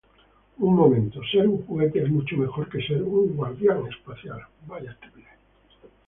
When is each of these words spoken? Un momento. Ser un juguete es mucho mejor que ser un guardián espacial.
Un 0.57 0.73
momento. 0.75 1.21
Ser 1.23 1.47
un 1.47 1.63
juguete 1.63 2.01
es 2.01 2.09
mucho 2.09 2.35
mejor 2.35 2.67
que 2.71 2.81
ser 2.81 3.03
un 3.03 3.35
guardián 3.35 3.83
espacial. 3.85 4.41